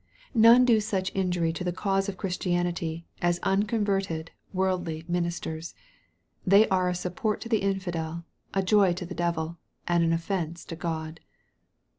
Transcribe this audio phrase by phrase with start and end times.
[0.33, 5.75] None do such injury to the cause of Christianity, as unconverted, worldly ministers.
[6.43, 10.65] They are a support to the infidel, a joy to the devil, and an offence
[10.65, 11.19] to God.